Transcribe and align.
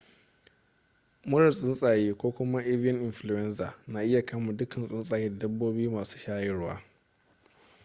murar 1.29 1.53
tsuntsaye 1.57 2.09
ko 2.19 2.27
kuma 2.35 2.57
avian 2.73 2.99
influenza 3.09 3.67
na 3.91 3.99
iya 4.07 4.21
kama 4.29 4.53
duka 4.57 4.75
tsuntsaye 4.89 5.27
da 5.29 5.37
dabbobi 5.39 5.89
masu 5.95 6.17
shayarwa 6.17 6.73